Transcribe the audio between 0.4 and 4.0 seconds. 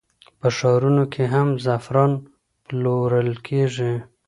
ښارونو کې هم زعفران پلورل کېږي.